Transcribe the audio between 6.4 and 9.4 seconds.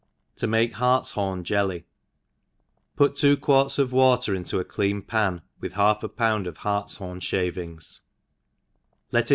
of hartfhorn fhavihgs, let it